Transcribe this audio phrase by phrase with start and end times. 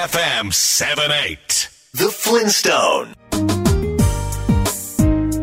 [0.00, 3.14] AFM 78 The Flintstone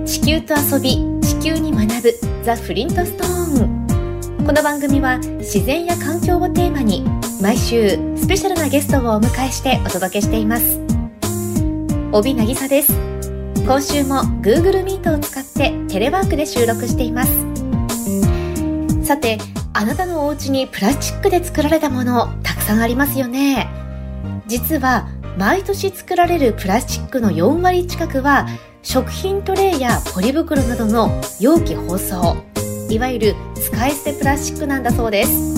[0.03, 2.13] 地球と遊び地球に学ぶ
[2.43, 7.05] ザ・フリントストーンこの番組は自然や環境をテーマに
[7.39, 10.79] 毎週スペシャルなゲストをお迎えしてお届けしています。
[12.11, 12.93] 帯渚です。
[13.57, 17.31] 今週も Google Meet を使ってテレワークで収録しています。
[19.05, 19.37] さて
[19.73, 23.86] あなたのお家にプラスチックで作られたものたくさんありますよね
[24.47, 28.47] 実は毎年作られるプラスチックの4割近くは
[28.81, 32.37] 食品トレイやポリ袋などの容器包装
[32.89, 35.57] いわゆる使い捨てプラスチックなんだそうです。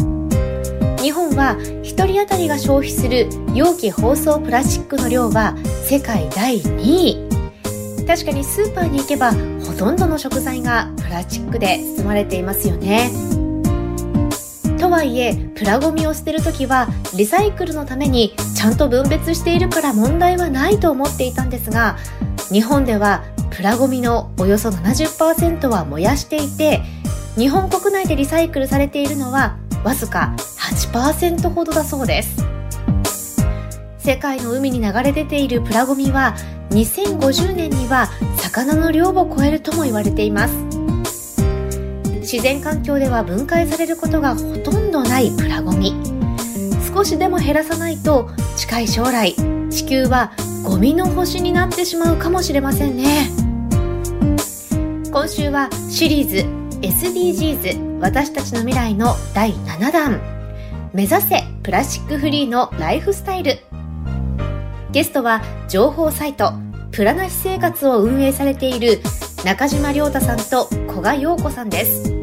[1.01, 7.29] 日本は1人当たりが消費する容器包装プラスチックの量は世界第2位。
[8.05, 13.11] 確かにスーパーに行けばほとんどの食材がプラスチックで包まれていますよね。
[14.89, 21.95] とはいえプラゴミを捨てるときはリサイクルのためにちゃんと分別しているから問題はないと思っていたんですが
[22.51, 26.81] 日本ではプラゴミのおよそ70%は燃やしていて
[27.35, 32.43] 日本国内でリサイクルされているのはわずか8%ほどだそうです。
[33.99, 36.35] 世界の海に流れ出ているプラゴミは
[36.71, 40.68] 2050年には魚の量を超えるとも言われています。
[42.31, 45.95] 自然環境では分解されることがほとんどないプラゴミ。
[46.93, 49.33] 少しでも減らさないと近い将来
[49.71, 50.31] 地球は
[50.63, 53.31] ゴミの星になってしまうかもしれませんね。
[55.11, 56.35] 今週はシリーズ
[56.87, 60.21] SDGs 私たちの未来の第7弾。
[60.93, 63.57] 目指せプラスチックフリーのライフスタイル。
[64.91, 66.53] ゲストは情報サイト
[66.91, 69.01] プラなし生活を運営されている
[69.43, 72.18] 中島亮太さんと古賀陽子さんです。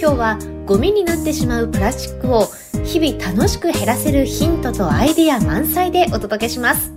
[0.00, 2.46] 今日はゴミになってしまうプラスチックを
[2.84, 6.92] 日々楽しく減らせるヒントとアイディア満載でお届けします。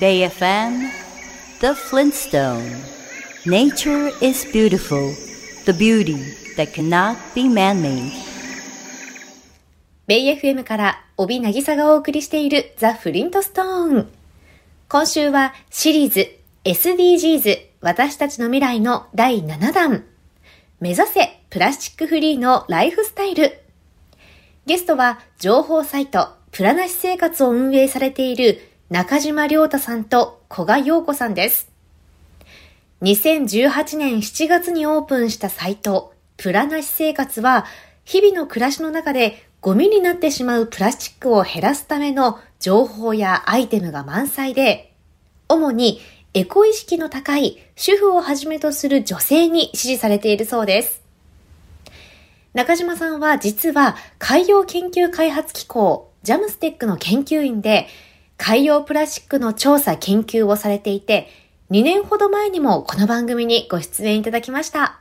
[0.00, 0.90] BayFM
[1.60, 2.82] The Flintstone.
[3.46, 5.14] Nature is beautiful
[5.66, 6.16] The beauty
[6.56, 8.10] that cannot be man-made.
[10.08, 14.08] ベイ FM から帯渚がお送りしているザ・フリントストーン
[14.88, 16.28] 今週はシリーズ
[16.64, 20.04] SDGs 私たちの未来の第7弾
[20.78, 23.62] 目指せプラスチックフリーのライフスタイル。
[24.66, 28.60] ゲストは情報サイトプラなし生活を運営されている
[28.90, 31.70] 中島亮太さんと古賀陽子さんです。
[33.00, 37.64] 2018年7月にオープンしたサイトプラなし生活は
[38.04, 44.92] 日々の暮らしの中でゴミになってしまうプラスチックを減らすための情報やアイテムが満載で、
[45.48, 46.02] 主に
[46.36, 51.00] エコ意識の高い主婦をはじめとする女性に支持されているそうです。
[52.52, 57.86] 中島さんは実は海洋研究開発機構ジャムステックの研究員で
[58.36, 61.30] 海洋プラスチックの調査研究をされていて
[61.70, 65.00] 2年ほど前にもこの番組にご出演いただきました。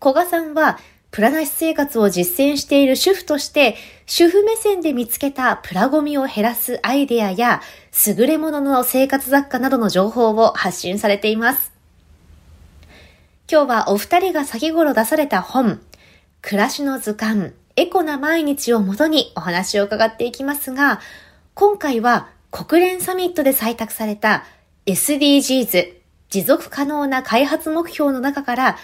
[0.00, 0.80] 古賀さんは
[1.14, 7.62] プラなし生活を実践している主婦として、主婦目線で見つけたプラゴミを減らすアイデアや、
[8.04, 11.72] 優れものの生活雑貨などの情報を発信されています。
[13.48, 15.80] 今日はお二人が先頃出された本、
[16.42, 20.98] 暮らしの図鑑、エコな毎日をもとにお話を伺っていきますが、
[21.54, 24.42] 今回は国連サミットで採択された
[24.86, 25.94] SDGs
[26.30, 28.76] 持続可能な開発目標の中から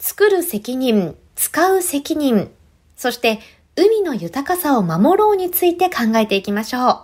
[0.00, 2.50] 作る責任、使う責任、
[2.96, 3.38] そして
[3.76, 7.00] 海の豊かさを守ろうについて考えていきましょう。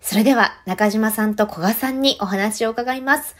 [0.00, 3.36] それでは中島さんと古賀さんにお話を伺います。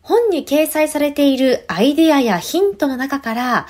[0.00, 3.66] 本に掲載されているアイデアやヒントの中から、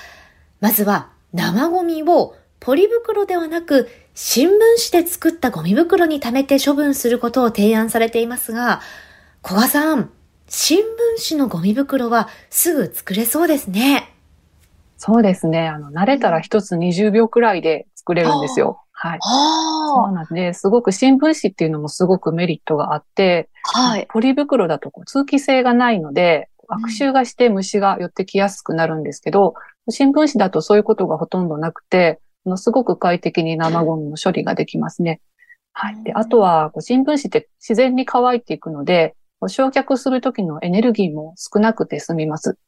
[0.61, 4.53] まずは生ゴミをポリ袋ではなく新聞
[4.93, 8.83] 紙で作ったゴミ袋に溜めて処分することを提案されていますが、
[9.43, 10.11] 古賀さん、
[10.49, 10.85] 新聞
[11.31, 14.15] 紙のゴミ袋はすぐ作れそうですね。
[14.99, 15.69] そうですね。
[15.69, 18.83] あの、慣れたら一つ20秒くらいで作れるんですよ。
[18.93, 19.19] はい。
[19.23, 24.07] そうなんで、すごく新聞紙っていうのもすごくメリットがあって、はい。
[24.11, 29.55] ポリ袋だとこう通気性がないので、悪臭がして虫が寄ってきやすくなるんですけど、
[29.87, 32.21] うん、新聞紙だとそういうことがほとんどなくて、
[32.57, 35.21] すごく快適に生ゴミの処理ができますね。
[35.73, 36.03] はい。
[36.03, 39.15] で、あとは、新聞紙って自然に乾いていくので、
[39.47, 42.59] 焼却するときのエネルギーも少なくて済みます。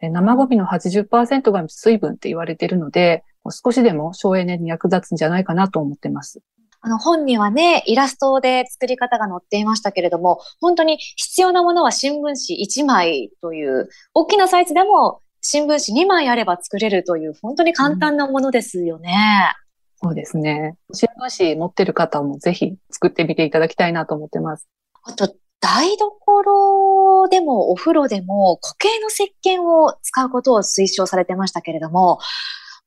[0.00, 6.40] 生ゴミの80%が水分って言われているので、少しでも省エネに役立つんじゃないかなと思ってます。
[6.80, 19.54] あの本にはね、イラストで作り方が載っていましたけれども、本当に必要なものは新聞紙1枚という、大きなサイズでも新聞紙2枚あれば作れるという、本当に簡単なものですよね。
[19.58, 19.64] うん
[20.04, 20.76] そうですね。
[20.92, 24.68] 新聞紙持ってる方もぜひ作ってみていただきたいなと思ってます。
[25.02, 32.18] あと、台所でもお風呂でも固形の石鹸を使うことを推奨されてましたけれども、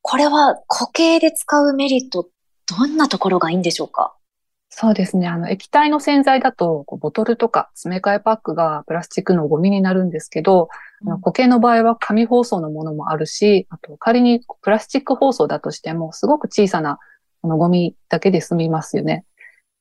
[0.03, 2.29] これは固形で使うメリット、
[2.68, 4.13] どんなところがいいんでしょうか？
[4.69, 5.27] そうですね。
[5.27, 10.69] あの、液体の洗剤だと、ボトルとか詰め替えパックがプラスチックのゴミになるんですけど、
[11.03, 17.00] うん、固形の場合は紙包装のものもあるし、あと仮にプラスチック包装だとしても、すごく小さな
[17.41, 19.25] あのゴミだけで済みますよね。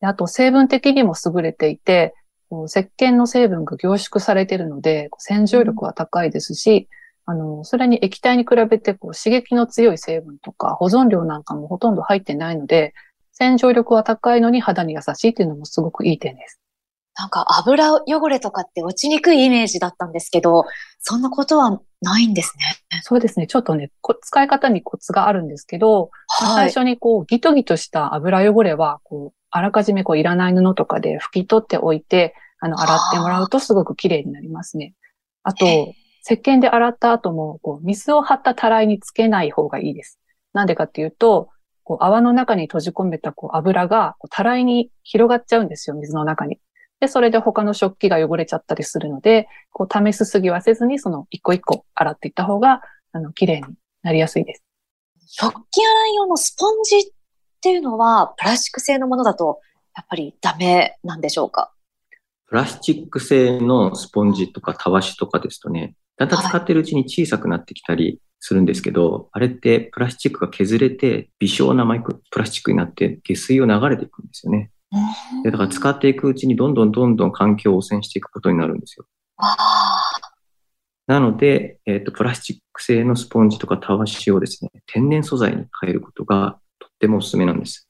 [0.01, 2.15] あと、成分的にも優れていて、
[2.51, 6.89] 石鹸の成分が凝縮されているので、洗浄力は高いですし、
[7.25, 12.95] あの、それに液体に比べてこう刺激の強い成分とか保存量なんかもほとんど入ってないので、
[13.33, 16.61] 洗浄力は高いのに肌に優しいっていうのもすごくいい点です。
[17.19, 20.65] なんか油汚れとかって落ちにくいイメージだったんですけど、
[21.01, 23.01] そんなことはないんですね。
[23.03, 23.47] そうですね。
[23.47, 23.91] ちょっとね、
[24.23, 34.95] 使い方にコツがあるんですけど、はい、最初にこうギトギトした油汚れは、こう、あらかじめこういらない布とかで拭き取っておいて、あの、洗ってもらうとすごく綺麗になりますね。
[35.43, 35.67] あと、
[36.25, 40.19] 石鹸で洗った後も、こう、水を張ったたらいにつけない方がいいです。
[40.53, 41.51] なんでかっていうと、
[41.85, 46.59] こう、泡の中に閉じ込めたこう油が、たらいに広がっちゃうんですよ、水の中に。
[46.99, 52.81] で、それで他の食器が汚れちゃったりするので、こう、試すすぎはせずに、その一個一個洗っていった方が、
[53.13, 53.67] あの、綺麗に
[54.03, 54.65] なりやすいです。
[55.29, 57.01] 食器洗い用のスポンジっ
[57.61, 59.61] ていうのは、プラスチック製のものだと、
[59.95, 61.73] やっぱりダメなんでしょうか？
[62.47, 74.71] プラスチック製のスポンジとかたわしとかですとね、だんだん使ってるうちに小さくなってきたりするんですけど、あれってプラスチックが削れて微小なマイクロプラスチックになって下水を流れていくんですよね。
[75.43, 79.07] でだから使っていくうちにどんどんどんどん環境を汚染していくことになるんですよ。
[81.07, 86.59] なので、えっ、ー、と、プラスチック製のスポンジとかたわしをですね、天然素材に変えることが
[87.07, 87.89] てもおすすめなんです。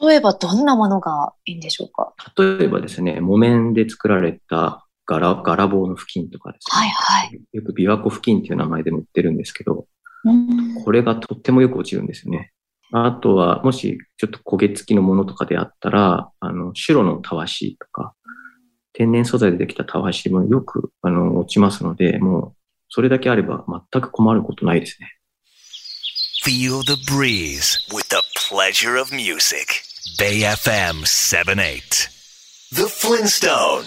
[0.00, 2.14] 例えばどんなものがいいんでしょうか？
[2.36, 6.80] 例えばですね、木綿で作られたガラ、ガラ棒の布巾とかですね。
[6.80, 7.40] はいはい。
[7.52, 9.86] よく琵琶湖布巾っていう名前でも売ってるんですけど、
[10.84, 12.52] これがとってもよく落ちるんですよね。
[12.92, 18.14] あとは、もしちょっと焦げ付きのものとかであったら、あの、白のたわしとか、
[18.92, 22.54] 天然素材でできたたわしもよく、あの、落ちますので、もう、
[22.88, 25.16] それだけあれば全く困ることないですね。
[26.44, 29.84] Feel the breeze with the pleasure of music.
[30.18, 32.08] Bay FM 78.
[32.72, 33.84] The Flintstone.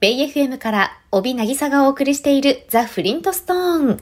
[0.00, 4.00] ベイ FM から帯渚がお送りしているザ・フリントストーン。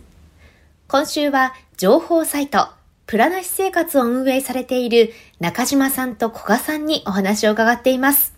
[0.87, 2.69] 今週は情報サイト、
[3.07, 8.35] プラナシ生活を運営されている中島さんと古賀さんにお話を伺っています。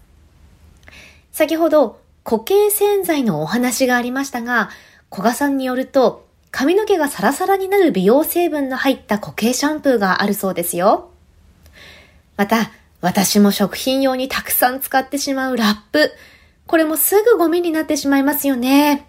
[1.31, 4.71] 先ほど固形洗剤のお話がありましたが、
[5.11, 11.11] 古賀さんによると、髪の毛がサラサラになる美容成分の入った固形シャンプーがあるそうですよ。
[12.37, 12.71] また、
[13.01, 16.13] 私も食品用にたくさん使ってしまうラップ。
[16.67, 19.09] これもすぐゴミになってしまいますよね。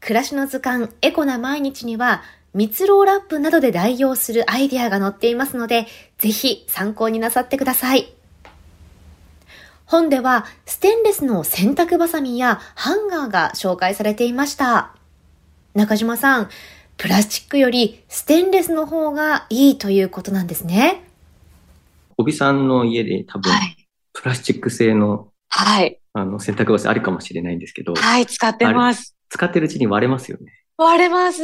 [0.00, 2.22] 暮らしの図鑑エコな毎日には
[2.54, 5.86] 蜜ろうラップなどで代用するアイデアが載っていますので、
[6.18, 8.14] ぜひ参考になさってください。
[9.84, 14.94] 本ではステンレスの洗濯バサミやハンガーが紹介されていました。
[15.74, 16.48] 中島さん、
[16.96, 21.02] プラスチックよりステンレスの方がいいということなんですね。
[22.16, 23.52] 小木さんの家で多分、
[24.12, 26.00] プラスチック製のはい。
[26.12, 27.94] あの、洗濯バサあるかもしれないんですけど。
[27.94, 29.16] はい、使ってます。
[29.28, 30.52] 使ってるうちに割れますよね。
[30.76, 31.42] 割れます。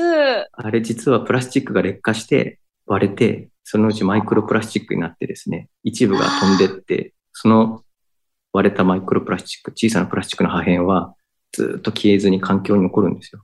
[0.53, 7.83] あれ実はプラスチックが劣化して割れて、そのうちマイクロプラスチックになってですね、一部が飛んでって、その
[8.53, 11.15] 割れたマイクロプラスチック、小さなプラスチックの破片は
[11.53, 13.43] ずっと消えずに環境に残るんですよ。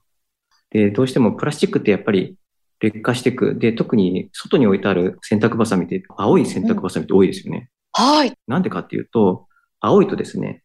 [0.70, 2.36] で、どうしてもプラスチックってやっぱり
[2.80, 3.56] 劣化していく。
[3.56, 7.70] で、特に外に置いてある洗濯バサミって、青い洗濯バサミって多いですよね。
[7.98, 8.32] うん、はい。
[8.46, 9.46] なんでかっていうと、
[9.80, 10.62] 青いとですね、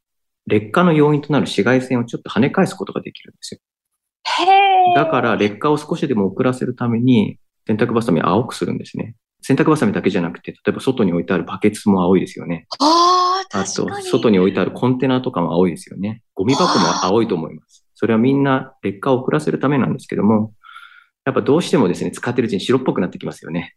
[0.48, 3.60] 劣化の要因となる紫外線をちょっと跳ね返すことができるんですよ。
[4.24, 9.16] へだから劣化を少しでも遅らせるために洗濯バサミを青くするんですね。
[9.42, 12.68] 洗濯バサミだけじゃなくて、例えば外に置いてあるバケツも青いですよね。
[12.80, 16.22] ああ、あと、外に置いてあるコンテナとかも青いですよね。
[16.36, 17.71] ゴミ箱も青いと思います。
[18.02, 20.56] それはみんな劣化を遅らせるためなんですけども、
[21.24, 23.76] やっぱどうしてもですね、使ってるうちに白っぽくなってきますよね。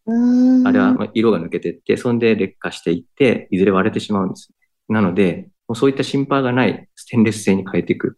[0.65, 4.49] あれは色が抜けていって、そんで劣化していって、いずれ割れてしまうんです。
[4.89, 8.17] なので、もうそういった心配がないステンレス製に変えていく。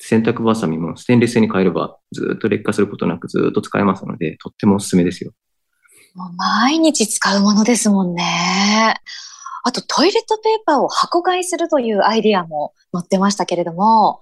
[0.00, 5.32] 洗濯バサミもステンレス製に変えればずっと劣化することなくずっと使えますので、とってもおすすめですよ。
[6.14, 8.94] もう毎日使うものですもんね。
[9.64, 14.20] あとトイレットペーパーを箱買いするというアイディアも載ってましたけれども、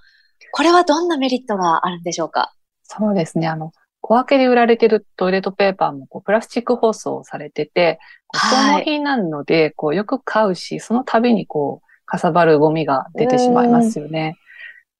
[0.52, 2.52] これはどんなメリットがあるんでしょうか？
[2.82, 3.48] そうですね。
[3.48, 7.98] あの、小分けで売られてるトイレットペーパーもこうプラスチック包装されてて、
[8.32, 14.36] 消耗品なので、こうよく買うし、その度にこう、かさばるゴミが出てしまいますよね。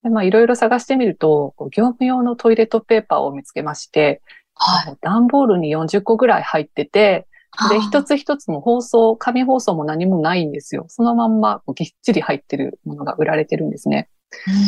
[0.03, 4.23] でまあ、いろいろ探してみると、業務用のトイレットペーパーを見つけまして、
[4.55, 7.27] はい、段ボールに40個ぐらい入ってて、
[7.69, 10.85] で、一つ一つの包装、紙包装も何もないんですよ。
[10.89, 14.09] そのまんまぎっちり入ってるものが売られてるんですね。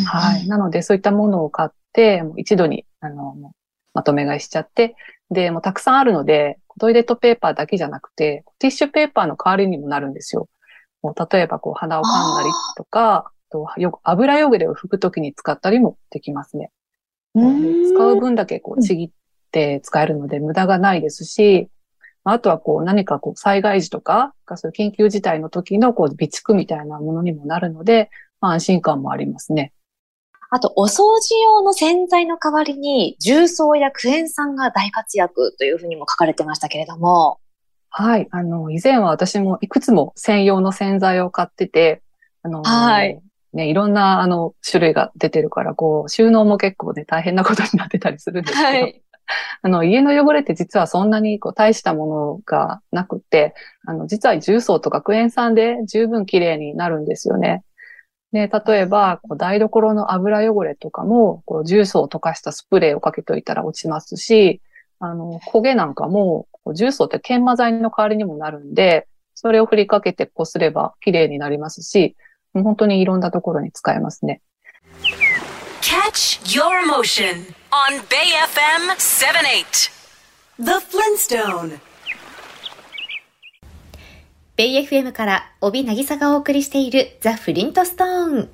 [0.05, 0.47] はい。
[0.47, 3.35] なので、そういったものを買って、一度に、あの、
[3.93, 4.95] まとめ買いしちゃって、
[5.29, 10.49] で、もうたくさんあるので、トイレットペーパーだけじゃなくて、ティッシュペーパーの代わりにもなるんですよ。
[11.01, 16.71] もう例えば、こう、鼻をかんだりとか、とよ油汚れを拭くときに使ったりもできますね。
[17.35, 19.11] 使う分だけこうちぎっ
[19.51, 21.69] て使えるので無駄がないですし、
[22.23, 29.73] あとはこう何かこう災害時とか、そういう緊急事態の時のこう備蓄みたいなものにもなるので、まあ、安心感もありますね。
[30.49, 37.39] あと、お掃除用の洗剤の代わりに、重曹やクエン酸が大活躍というふうにも書かれてましたけれども。
[37.89, 38.27] はい。
[38.29, 42.03] あの、以前は私もいくつも専用の洗剤を買ってて、
[42.43, 43.19] あの、はい。
[43.53, 49.03] ね、いろんな、あの、種類が出てるから、こう、収納も結構ね、大変なことになってたりするんですけど、はい、
[49.61, 57.63] あの、家の汚れって実はそんなにこう大したものがなくて、あの、実は重曹とかクエン酸で十分綺麗になるんですよね。
[58.33, 64.59] で、例えば、こう台所の油汚れとかも、こう重曹を溶かしたスプレーをかけといたら落ちますし、
[64.99, 72.15] あの、焦げなんかも、重曹って研磨剤の代わりにもなるんで、それを振りかけてこすれば綺麗になりますし、
[72.53, 74.41] 本当にいろんなところに使えますね。
[75.81, 79.91] Catch your motion on Bay FM 78
[80.57, 81.92] The Flintstone
[84.55, 88.49] ベイ FM から帯渚がお送りしているザ・フリントストーン。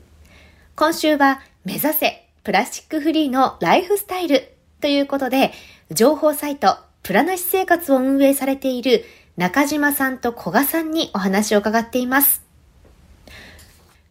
[0.77, 5.51] 今週は目指せプラスチックフリーのライフスタイルということで、
[5.91, 9.03] 情報サイトプラなし生活を運営されている
[9.35, 12.43] 中島さんと古賀さんにお話を伺っています。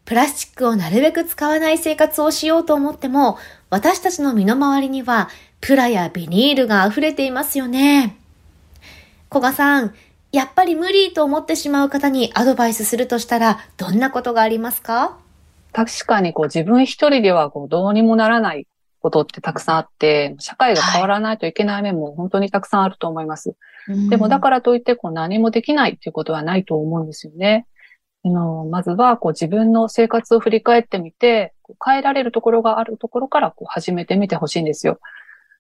[0.04, 3.38] プラスチックをなるべく使わない生活をしようと思っても、
[3.71, 5.30] 私たちの身の回りには、
[5.62, 8.18] プラやビニールが溢れていますよね。
[9.30, 9.95] 古賀さん、
[10.30, 15.18] やっぱり無理と思ってしまう方にアドバイスするとしたら、どんなことがありますか？
[15.73, 18.66] 確かにこう自分一人ではこうどうにもならない
[19.00, 23.54] ことってたくさんあって、社会が変わらないといけない面も本当にたくさんあると思います。
[23.87, 27.66] はい、でもだからといってこう何もできないっていうことはないと思うんですよね。
[28.25, 31.54] のまずはこう自分の生活を振り返ってみて、
[31.85, 34.99] 変えられるところがあるところからこう始めてみてほしいんですよ。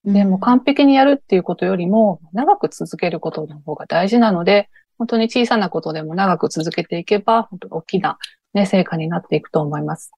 [0.04, 8.18] でも完璧にやるっていうことよりも長く続けることの方が大事なので、本当に小さなことでも長く続けていけば、本当に大きな、
[8.54, 10.12] ね、成果になっていくと思います。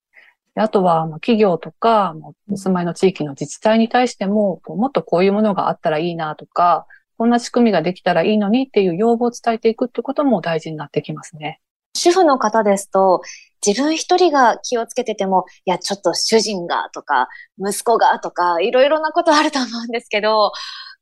[0.55, 2.17] であとは、企業とか、
[2.51, 6.87] お住まいの地域の自治体に対しても、もっとこういうものがあったらいいなとか、
[7.19, 11.61] こんな仕組みができたらいいのにっていう要望を伝えていくってことも大事になってきますね。
[11.95, 13.21] 主婦の方ですと、
[13.65, 20.53] 自分一人が気をつけてても、いや、ちょっと主人がとか、息子がとか、いろいろなことあると思うんですけど、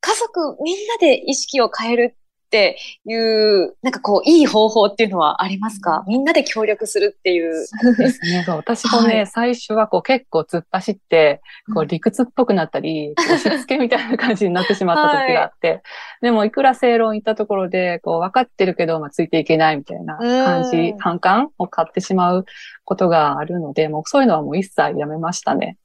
[0.00, 2.17] 家族みんなで意識を変える
[2.48, 6.02] っていう、なんかこう、いい方法っていうのはありますか？
[6.08, 7.66] みんなで協力するっていう。
[7.66, 8.42] そうですね。
[8.48, 11.42] 私もね、はい、最初はこう結構突っ走って、
[11.74, 15.82] こう理屈っぽくなったり、押し付けみたいな感じになってしまった時があって、 はい、
[16.22, 22.46] でもいくら正論言ったところで、こう分かってるけど、まあ、ついていけないみたいな感じ、反感を買ってしまう
[22.86, 25.76] ことがあるので、もうそういうのはもう一切やめましたね。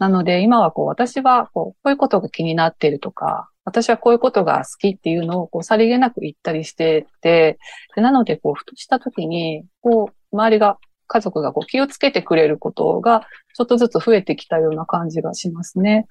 [0.00, 7.58] なので今はこう私はこうこういうことが気になっているとか、私はこういうことが好きっていうのをこうさりげなく言ったりしてて、
[7.94, 16.06] でなのでこうふとした時に、こう周りが家族がこう気をつけてくれることがちょっとずつ増えてきたような感じがしますね。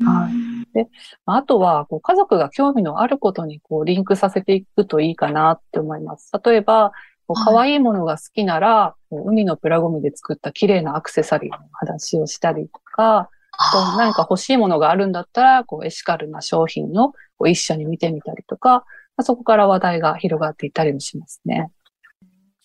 [0.00, 0.74] はい。
[0.74, 0.88] で、
[1.24, 6.30] あとは、こう家族が興味のあることにこうリンクさせていくといいかなって思います。
[6.44, 6.92] 例えば、
[7.34, 13.30] 可愛いものが好きなら、海のプラゴミで作った綺麗なアクセサリーの話をしたりとか、
[13.96, 18.84] 何か欲しいものがあるんだったら、こうエシカルな商品のこう一緒に見てみたりとか、
[19.20, 21.70] そこから話題が広がっていったりもしますね。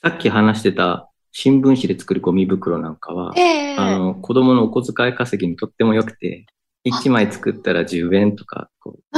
[0.01, 6.45] さっき話してた新聞紙で作るゴミ袋なんかは、えー、あの、子供のお小遣い稼ぎにとっても良くて、
[6.85, 9.17] 1枚作ったら10円とか、こう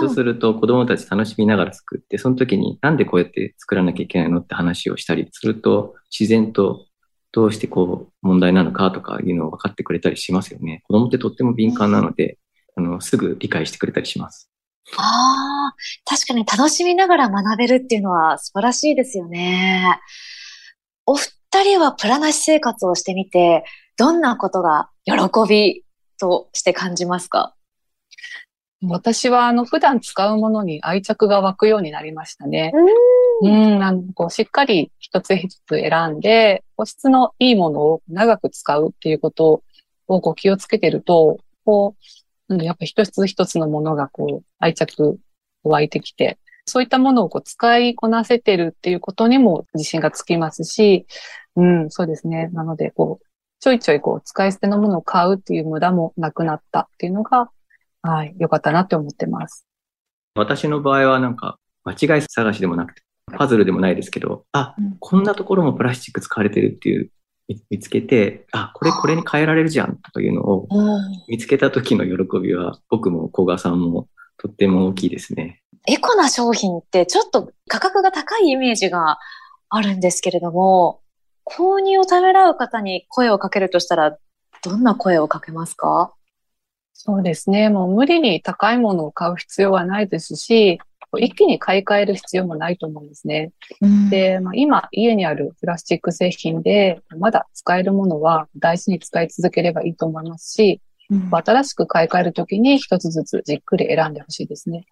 [0.00, 6.86] そうすると子供たち楽しみながら作って、その時になんでこうやって作らなきゃいけないのって話をしたりすると、自然と
[7.32, 10.82] どうしてこう問題なのかとかいうのを分かってくれたりしますよね。
[10.86, 12.38] 子供ってとっても敏感なので、
[12.76, 14.50] あの、すぐ理解してくれたりします。
[14.96, 15.74] ああ、
[16.04, 19.98] 確かに楽しみながら学べるっていうのは素晴らしいですよね。
[21.06, 21.30] お二
[21.64, 23.64] 人はプラなし生活をしてみて、
[23.96, 25.14] どんなことが喜
[25.48, 25.84] び
[26.18, 27.54] として感じますか？
[28.84, 32.72] 私は、あの、普段使うものに愛着が湧くようになりましたね。
[33.48, 39.62] うん、あの、こう、しっかり一つ一つ選んで、保湿のいいものを長く使うっていうこと
[40.06, 41.96] を、こう、気をつけてると、こ
[42.48, 45.18] う、うん、やっぱ一つ一つのものが、こう、愛着
[45.64, 51.06] 湧いてきて、そういったものをこう使いこなせてるっていうことにも自信がつきますし、
[51.56, 52.48] うん、そうですね。
[52.52, 53.26] なので、こう、
[53.60, 57.50] ちょいちょいこう、使い捨てのものを買うっていう無駄もなくなったっていうのが、
[58.02, 59.66] はい、良かったなって思ってます。
[60.34, 63.02] 私の場合はなんか、間違い探しでもなくて、
[63.36, 67.10] パズルでもないですけど、あ、うん、こんなところもプラスチック使われてるっていう、
[67.70, 70.68] 見つけて、あ、これこれに変えられるじゃんというのを
[71.28, 74.08] 見つけた時の喜びは、僕も古賀さんも
[74.38, 75.60] とっても大きいですね。
[75.86, 79.18] エコな商品ってちょっと価格が高いイメージが
[79.68, 81.00] あるんですけれども、
[81.44, 84.16] 購入をためらう方に声をかけるとしたら、
[84.62, 86.14] どんな声をかけますか？
[86.94, 87.68] そうですね。
[87.68, 90.78] もう無理に高いものを買う必要はないですし、
[91.18, 93.52] 一気に買い替える必要もないと思うんですね。
[93.80, 104.86] うん、で、まあ、今家にあるプラスチック製品でまだ使えるものは大事に使い続ければいいと思いますし、うん、新しく買い替えるときに一つずつじっくり選んでほしいですね。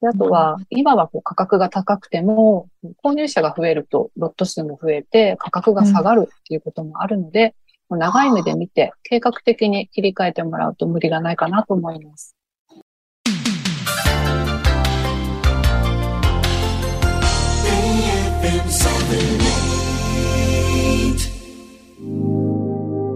[0.00, 2.68] であとは、今はこう価格が高くても、
[3.04, 7.56] 購入者が増えるとロット数も増えて価格が下がるっていうこともあるので、
[7.90, 12.37] うん、長い目で見て計画的に切り替えてもらうと無理がないかなと思います。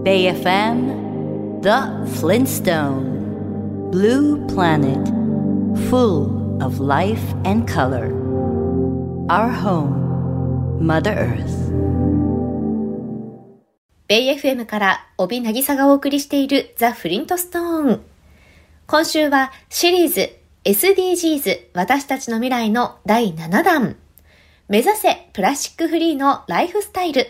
[0.03, 5.07] Bay FM The Flintstone Blue Planet
[5.91, 8.09] Full of life and color.
[9.29, 11.71] Our home, Mother Earth.
[14.07, 18.01] ベイ FM から帯渚がお送りしているザ・フリントストーン。
[18.87, 20.31] 今週はシリーズ
[20.65, 23.95] SDGs 私たちの未来の第7弾。
[24.67, 27.25] 目指せプラスチックフリーのライフスタイル。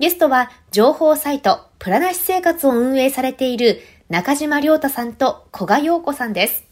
[0.00, 6.64] ゲストは情報サイトプラなし生活を運営されている中島良太さんと古賀陽子さんです。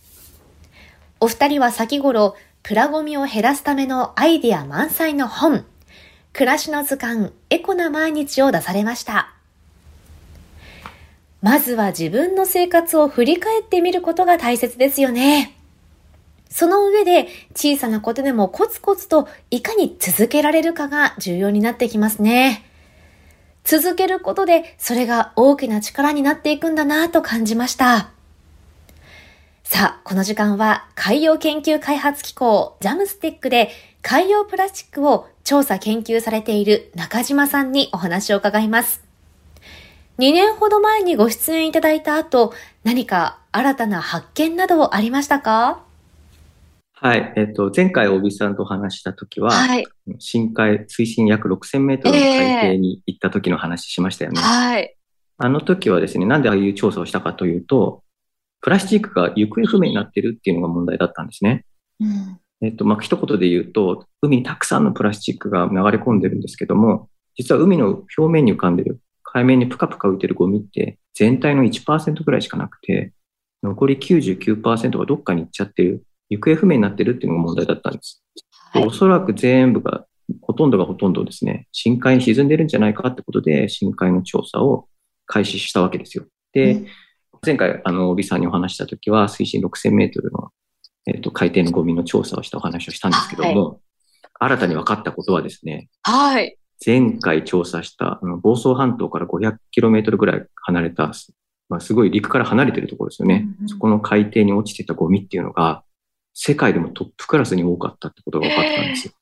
[1.20, 5.64] お二人は先頃、プラゴミを減らすためのアイディア満載の本、
[6.32, 9.32] 暮らしの図鑑エコな毎日を出されました。
[11.42, 15.57] まずは自分の生活を振り返ってみることが大切ですよね。
[16.48, 22.64] その上で小さなことでもコツコツといかに続けられるかが重要になってきますね。
[23.64, 28.10] 続けることでそれが大きな力になっていくんだなと感じました。
[29.62, 39.02] さあ、この時間は海洋研究開発機構ジャムステックで海洋プラスチックを調査研究されている中島さんにお話を伺います。
[40.18, 45.87] 2年ほど前にご出演いただいた後、何か新たな発見などありましたか？
[47.00, 47.32] はい。
[47.36, 49.86] えっ、ー、と、前回大木さんと話したときは、はい、
[50.18, 54.40] 深海、水深約6000メートルの海底に行った時の話しましたよね。
[54.40, 54.96] えー、はい。
[55.38, 58.02] あの時はですね、なんでああいう調査をしたかというと、
[58.60, 61.64] プラスチックが行方不明になっているっていうのが問題だったんですね。
[62.00, 73.12] うん、えっと、まあ、一言で言うと、海にたくさんのプラスチックが流れ込んでるんですけども、実は海の表面に浮かんでる、海面にプカプカ浮いてるゴミって全体の1%ぐらいしかなくて、
[73.62, 78.22] 残り99%がどっかに行っちゃってる、行方不明になってるっていうのが問題だったんです。
[78.72, 80.06] はい、おそらく全部が、
[80.42, 84.88] ほとんどがほとんどですね、深海に沈んでるんじゃないかってことで、深海の調査を
[85.26, 86.24] 開始したわけですよ。
[86.52, 86.86] で、うん
[87.44, 90.50] 前回、あの、帯さんにお話したときは、水深6000メートルの、
[91.06, 93.78] えっ、ー、と、海底のゴミの調査をしたお話をしたんですけども、はい、
[94.40, 96.56] 新たに分かったことはですね、はい。
[96.84, 101.12] 前回調査した、あの房総半島から500キロメートルぐらい離れた、
[101.68, 103.46] まあ、すごい陸から離れてるところですよね。
[103.58, 105.82] うんうん、そこの海底に落ちてたゴミっていうのが、
[106.40, 109.12] 世界でもトップクラスに多かったってことが分かったんですよ。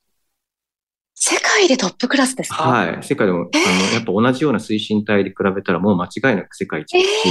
[1.15, 2.63] 世界でトップクラスですか？
[2.63, 3.03] はい。
[3.03, 7.29] 世界でも、あの、やっぱ同じような推進体で比べたらもう間違いなく世界一ですし、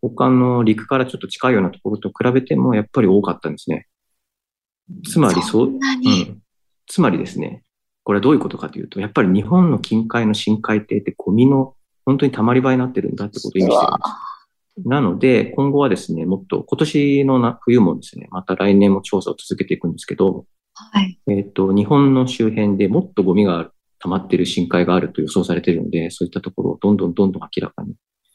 [0.00, 3.88] 他の陸からちょっと近いようなところと比べてもやっぱり多かったんですね。
[5.10, 5.78] つまりそう、うん。
[6.86, 7.64] つまりですね、
[8.04, 11.74] これはどういうことかというと、やっぱり日本の近海の深海底ってゴミの
[12.06, 14.37] 本当に溜まり場になってるんだってことを意味してるんです。
[14.84, 21.18] なので、今後はですね、もっと今年の冬もですね、また来年も調査を続けていくんですけど、はい。
[21.28, 27.94] えっ、と、日本の周辺でもっとゴミが溜まっている深海があると予想されているので、そういったところをどんどんどんどん明らかに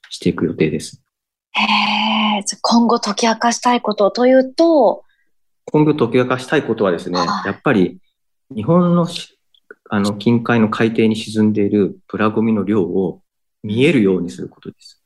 [0.09, 1.01] していく予定です。
[1.53, 1.61] へ
[2.39, 5.03] え、今後解き明かしたいことというと、
[5.65, 7.99] 今後解き明かしたいことはですね、やっぱり
[8.53, 9.07] 日本の
[9.89, 13.21] あの近海の海底に沈んでいるプラゴミの量を
[13.63, 15.03] 見えるようにすることです。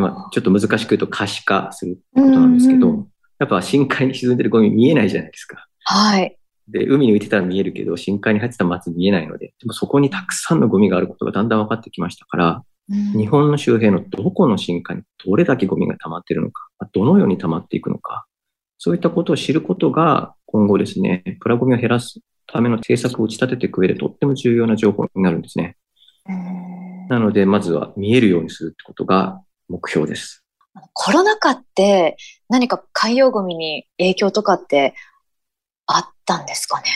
[0.00, 3.06] まあ、ちょっと難しく言うと可視化するってことなんですけど、うんうん、
[3.38, 5.66] やっぱ深海に沈んでるゴミ見えないじゃないですか。
[5.84, 6.36] はい。
[6.68, 18.26] で、海に浮いてたら見えるけど、深海に入ってたらまず見えないので、でもそこにたくさんのゴミがあることがだんだん分かってきましたから、うん、日本の周辺のどこの深海にどれだけゴミが溜まっているのか、どのように溜まっていくのか、
[18.76, 25.76] そういったことを知ることが今後ですね、プラゴミを減らすための政策を打ち立てていく上でとっても重要な情報になるんですね。
[27.08, 30.44] なので、まずは見えるようにするってことが目標です。
[30.92, 32.16] コロナ禍って
[32.48, 34.94] 何か海洋ゴミに影響とかって
[35.86, 36.86] あったんですかね？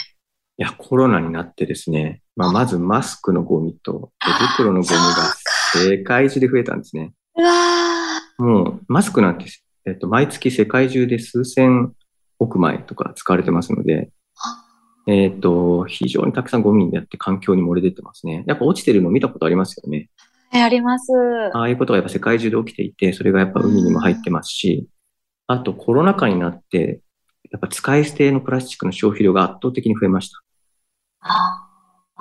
[0.59, 5.35] いや、コロナになってですね、まあ、まずマスクのゴミと手袋のゴミが
[5.75, 7.13] 世界中で増えたんですね。
[7.37, 7.53] うわ
[8.39, 9.47] もうマスクなんて、
[9.87, 11.93] えっと、毎月世界中で数千
[12.39, 14.11] 億枚とか使われてますので、
[15.07, 18.45] えっ、と、非常にたくさんゴミになって環境に漏れ出てますね。
[18.47, 20.11] やっぱ落ちてるの見たことありますよね。
[20.61, 21.13] あります。
[21.55, 24.87] ああいうことがやっぱ世界中で起きていて、それがやっぱ海にも入ってますし、
[25.47, 27.01] あとコロナ禍になって、
[27.51, 30.43] やっぱ使い捨てのプラスチックの消費量が圧倒的に増えました。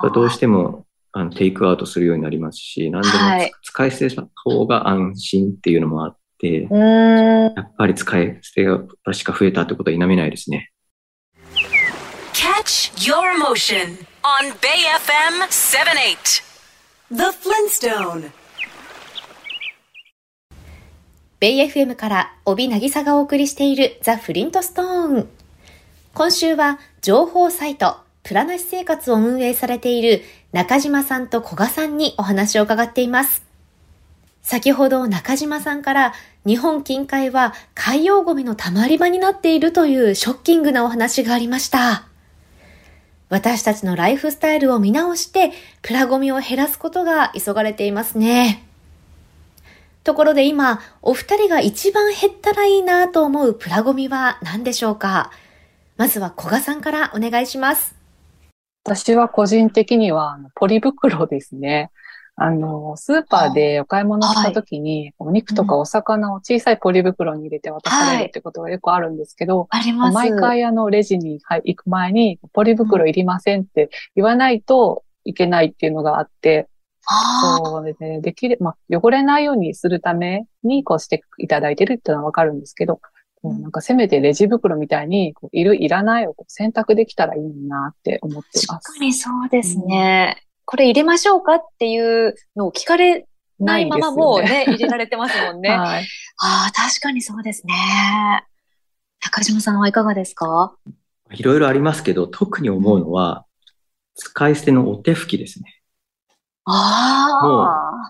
[0.09, 6.67] どうしてもあのテイクアウトするようになりますし、何でも、はい、使い捨てた方が安心っていうのもあって、や
[7.61, 10.71] っぱり使い捨てがプラスチックが増えたってことは否めないですね。
[12.33, 16.50] Catch your emotion on Bay FM 78.
[17.11, 18.31] The Flintstone.
[21.41, 25.29] ベイ FM から帯渚がお送りしているザ・フリントストーン。
[26.13, 30.21] 今週は情報サイトプラなし生活を運営されている
[30.53, 33.43] 中島さんと古賀さんにお話を伺っています。
[34.41, 36.13] 先ほど中島さんから
[36.47, 42.07] 日本近海は海洋ゴミの溜まり場になっているというショッキングなお話がありました。
[43.31, 48.67] 私たちのライフスタイルを見直してプラゴミを減らすことが急がれていますね。
[50.03, 55.31] ところで今、お二人が一番減ったらいいなと思うプラゴミは何でしょうか？
[55.95, 57.95] まずは古賀さんからお願いします。
[58.83, 61.89] 私は個人的にはポリ袋ですね。
[62.35, 76.67] あの、スーパーでお買い物した時に、はい、お肉とかお魚を小さいポリ袋に入れて渡されるってことがよくあるんですけど、はい、あります毎回あの、レジに行く前に、ポリ袋いりませんって言わないといけないっていうのがあって、
[77.57, 78.21] そうですね。
[78.21, 83.01] できる、まあ、汚れないようにするために、こうしていただいてるっていうのはわかるんですけど、
[83.43, 88.67] うん、なんかせめてレジ袋みたいに、いる、いらないを選択できたらいいなって思ってます。
[88.67, 90.37] 確かにそうですね。
[90.37, 93.27] うん、これ入れましょうかっていうのを聞かれ
[93.59, 95.67] ないままもうね、入れられてますもんね。
[95.75, 96.07] はい、
[96.37, 97.73] ああ、確かにそうですね。
[99.19, 100.73] 高島さんはいかがですか？
[101.33, 103.45] いろいろありますけど、特に思うのは、
[104.15, 105.81] 使い捨てのお手拭きですね。
[106.63, 107.45] ああ。
[107.45, 107.63] も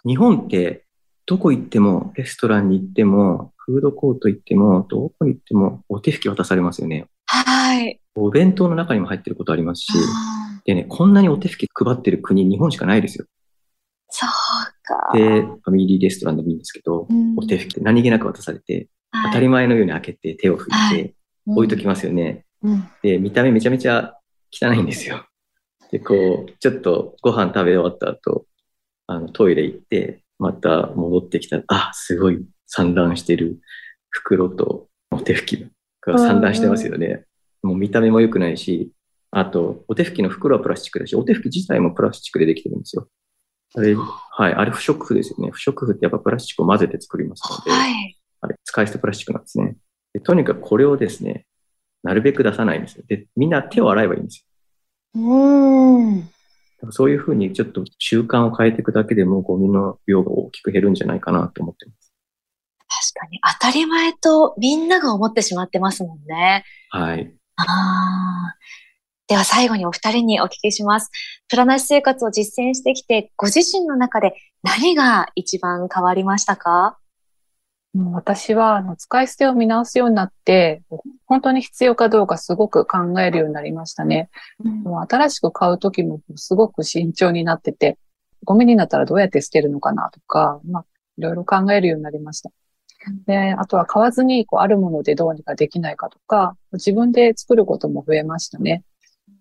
[0.06, 0.86] う、日本って
[1.26, 7.08] どこ行っても、レストランに行っても、フードコート行っても、どこに行ってもお手拭き渡されますよね。
[7.26, 8.00] はい。
[8.13, 9.93] お弁当の中にも入ってることありますし、
[10.72, 13.26] でね、こんなにお手拭き配ってる国、日本しかないですよ。
[14.10, 14.30] そう
[14.84, 15.12] か。
[15.14, 21.14] で、ファミリーレストランでもいいんですけど、うん、お手拭きって何気なく渡されて、はい、当たり前のように開けて手を拭いて、
[21.46, 24.16] 置いときますよね、うん、で、見た目めちゃめちゃ
[24.50, 25.26] 汚いんですよ。
[25.92, 28.46] で、こう、ちょっとご飯食べ終わった後、
[29.08, 33.60] あの、トイレ行って、また戻ってきたら、あ、すごい散乱してる
[34.10, 35.68] 袋とお手拭き
[36.00, 37.26] が散乱してますよね。
[37.62, 38.94] もう見た目も良くないし、
[39.32, 43.08] あと、お手拭きの袋はプラスチックだし、お手拭き自体もプラスチックでできてるんですよ。
[43.76, 45.50] あれ、はい、あれ不織布ですよね。
[45.52, 49.78] 不織布ってやっぱプラスチックを混ぜて作りますので、はい、あれ、使い捨てプラスチックなんですね
[50.13, 50.20] で。
[50.20, 51.46] とにかくこれをですね、
[52.04, 53.04] なるべく出さないんですよ。
[53.08, 54.46] で、みんな手を洗えばいいんです
[55.15, 55.22] よ。
[55.22, 56.30] うん。
[56.89, 62.12] そういうふうにちょっと習慣を変えていくだけでもゴミの量が大きく減るんじゃないかなと思ってます。
[63.13, 66.65] 確かに当たり前とみんなが思ってしまってますもんね。
[66.89, 67.34] はい。
[67.56, 68.40] ああ。
[69.32, 71.10] では最後にお二人にお聞きします。
[71.48, 76.98] プラなし生活を実践してきて、ご自身の中で何が一番変わりましたか？
[78.12, 80.84] 私はあの使い捨てを見直すようになって、
[81.28, 84.30] 本当に必要かどうかすごく考えるようになりましたね。
[84.65, 87.98] うん、もう新しく買うときもすごく慎重になってて、
[88.44, 90.86] ゴミになったらどうやって捨てるのかなとか、まあ、
[91.17, 92.52] いろいろ考えるようになりました。
[93.28, 98.84] で、あとは買わずにこうあるものでどうにかできないかとか、自分で作ることも増えましたね。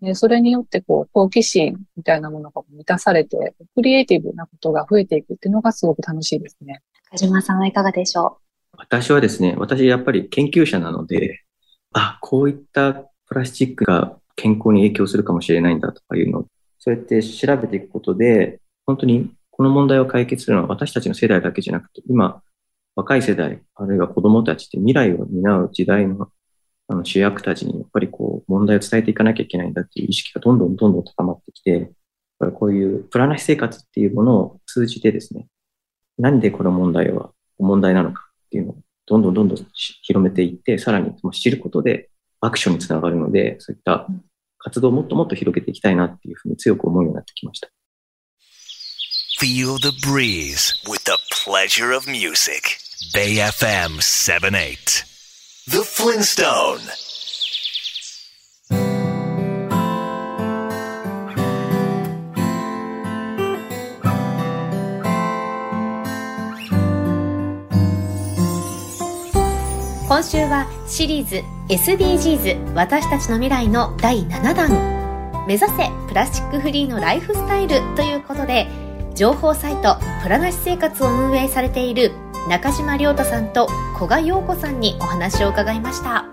[0.00, 6.80] でそれによってこう、好奇心みたいなものが満たされて、クリエイティブなことが増えていくっていうのがすごく楽しいですね。
[7.12, 8.38] 中島さんはいかがでしょ
[8.72, 8.76] う？
[8.78, 11.40] 私はですね、私やっぱり研究者なので、
[11.92, 12.94] あ、こういった
[13.26, 16.46] プラスチックが健康に影響するかもしれないんだとかいうのを、
[16.78, 22.42] そうやって調べていくことで、本当にこの問題を解決するのは私たちの世代だけじゃなくて、今、
[22.96, 26.28] 若い世代、あるいは子供たちって未来を担う時代の
[26.88, 31.92] あの主役たちにやっぱりこう問題を伝えていかなきゃいけないんだっていう意識がどんどんどんどん高まってきて、
[32.58, 35.46] こういうプラなし生活っていうものを通じてですね、
[36.18, 39.66] 何でこの問題は問題なのかっていうのをどんどんどんどん
[40.02, 42.10] 広めていって、さらに知ることで
[42.40, 44.06] アクションにつながるので、そういった
[44.58, 47.68] 活動をもっともっと広げていきたいなっていうふうに強く思うようになってきました。
[49.38, 52.76] Feel the breeze with the pleasure of music.
[53.14, 55.04] Bay FM 78.
[55.66, 57.10] The Flintstone.
[70.20, 74.68] 今週はシリーズ SDGs 私たちの未来の第7弾。
[75.48, 78.66] 目指せプラスチックフリーのライフスタイルということで
[79.14, 82.12] 情報サイトプラなし生活を運営されている
[82.50, 86.26] 中島亮太さんと古賀陽子さんにお話を伺いました。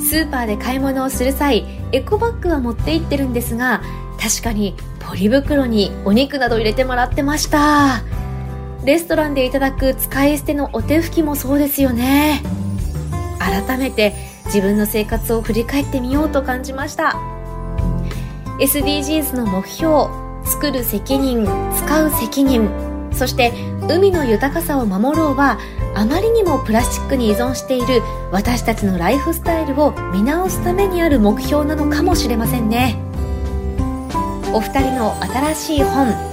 [0.00, 3.82] スーパーで買い物をする際エコバッグは持って行ってるんですが
[4.18, 8.21] 確かにポリ袋にお肉など入れてもらってました。
[8.84, 12.42] レストランでいただく使い捨てのお手拭きもそうですよね。
[13.38, 14.14] 改めて
[14.46, 17.16] 自分の生活を振り返ってみようと感じました。
[18.58, 20.06] SDGs の目標
[20.44, 22.68] 作る責任使う責任
[23.12, 23.52] そして
[23.88, 25.58] 海の豊かさを守ろうは
[25.94, 32.96] あまりにもプラスチックに依存している私たちのライフスタイルを見直すためにある目標なのかもしれませんね。
[34.54, 36.31] お二人の新しい本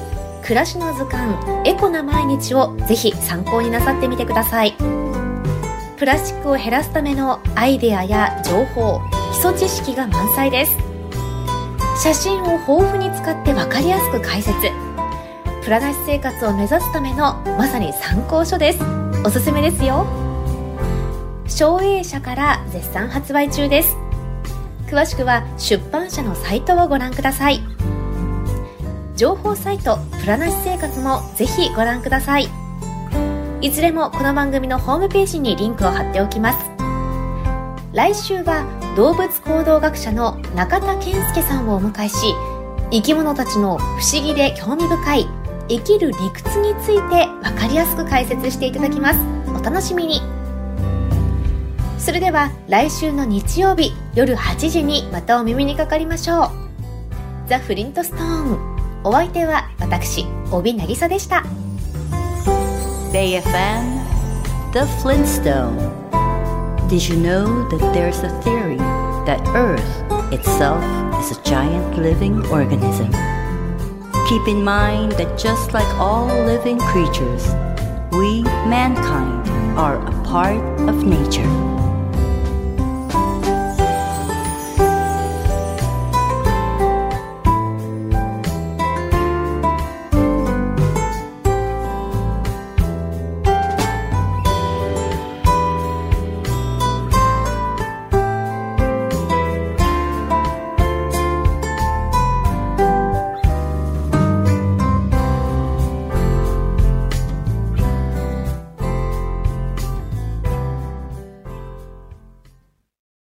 [0.50, 4.74] 暮らしの図鑑エコな毎日をぜひ参考になさってみてください。
[5.96, 9.00] プラスチックを減らすためのアイデアや情報
[9.32, 10.76] 基礎知識が満載です。
[12.02, 14.56] 写真を豊富に使って分かりやすく解説。
[15.64, 18.80] プラなし生活を目指すためのまさに参考書です。
[19.24, 20.08] おすすめですよ。
[21.46, 23.96] 省営社から絶賛発売中です。
[24.88, 27.79] 詳しくは出版社のサイトをご覧ください。
[29.20, 32.48] 情報サイトプラなし生活もぜひご覧ください。
[33.60, 36.70] いずれもこの番組のホームページにリンクを貼っておきます。
[37.92, 42.34] 来週は動物行動学者の中田健介さんをお迎えし
[42.92, 45.28] 生き物たちの不思議で興味深い
[45.68, 49.20] 生きる理屈について分かりやすく解説していただきます。
[49.50, 50.22] お楽しみに。
[51.98, 56.50] それでは来週の日曜日夜8時にまたお耳にかかりましょう。
[57.50, 58.79] ザ・フリントストーン。
[59.05, 61.45] お相手は私帯渚でした
[63.13, 64.05] BayFM
[64.73, 65.77] The Flintstone
[66.89, 68.77] Did you know that there's a theory
[69.27, 69.83] that Earth
[70.33, 70.83] itself
[71.21, 73.11] is a giant living organism?
[74.29, 77.47] Keep in mind that just like all living creatures,
[78.13, 81.68] we, mankind, are a part of nature.